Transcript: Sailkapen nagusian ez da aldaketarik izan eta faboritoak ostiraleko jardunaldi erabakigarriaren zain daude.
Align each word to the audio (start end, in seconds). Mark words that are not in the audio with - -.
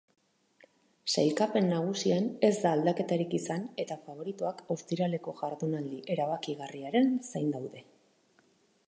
Sailkapen 1.15 1.67
nagusian 1.73 2.29
ez 2.49 2.51
da 2.63 2.71
aldaketarik 2.77 3.35
izan 3.39 3.67
eta 3.83 3.97
faboritoak 4.07 4.63
ostiraleko 4.77 5.35
jardunaldi 5.43 6.01
erabakigarriaren 6.17 7.13
zain 7.29 7.55
daude. 7.59 7.85